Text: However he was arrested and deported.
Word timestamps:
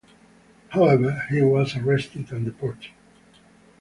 However 0.69 1.27
he 1.29 1.43
was 1.43 1.75
arrested 1.75 2.31
and 2.31 2.43
deported. 2.43 2.89